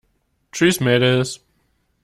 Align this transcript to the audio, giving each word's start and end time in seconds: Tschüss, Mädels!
Tschüss, 0.51 0.79
Mädels! 0.79 1.39